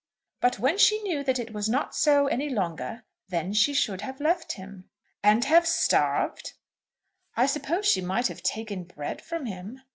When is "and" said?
5.21-5.45